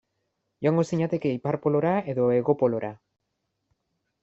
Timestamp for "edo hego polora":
2.15-2.93